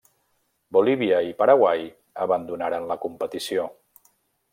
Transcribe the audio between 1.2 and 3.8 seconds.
i Paraguai abandonaren la competició.